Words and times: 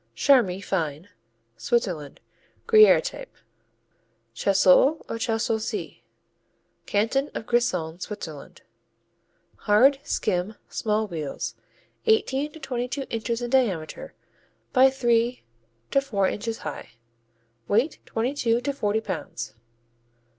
Charmey 0.15 0.61
Fine 0.61 1.09
Switzerland 1.57 2.21
Gruyère 2.67 3.03
type. 3.03 3.35
Chaschol, 4.33 5.05
or 5.07 5.17
Chaschosis 5.19 6.01
Canton 6.87 7.29
of 7.35 7.45
Grisons, 7.45 8.01
Switzerland 8.01 8.63
Hard; 9.67 9.99
skim; 10.01 10.55
small 10.69 11.07
wheels, 11.07 11.53
eighteen 12.07 12.51
to 12.51 12.59
twenty 12.59 12.87
two 12.87 13.05
inches 13.11 13.43
in 13.43 13.51
diameter 13.51 14.15
by 14.73 14.89
three 14.89 15.43
to 15.91 16.01
four 16.01 16.27
inches 16.27 16.65
high, 16.65 16.93
weight 17.67 17.99
twenty 18.07 18.33
two 18.33 18.59
to 18.59 18.73
forty 18.73 19.01
pounds. 19.01 19.53